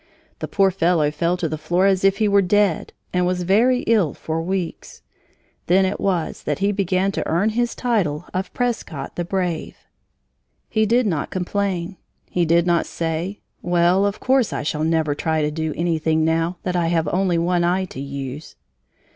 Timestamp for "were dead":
2.27-2.91